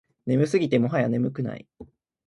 [0.25, 1.67] 眠すぎてもはや眠くない